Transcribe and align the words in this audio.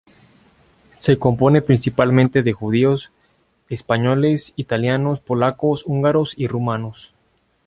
Se 0.97 1.19
componen 1.19 1.63
principalmente 1.63 2.41
de 2.41 2.53
judíos, 2.53 3.11
españoles, 3.69 4.51
italianos, 4.55 5.19
polacos, 5.19 5.83
húngaros 5.85 6.33
y 6.39 6.47
rumanos. 6.47 7.13